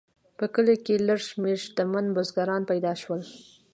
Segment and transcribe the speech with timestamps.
[0.37, 3.21] په کلیو کې لږ شمیر شتمن بزګران پیدا شول.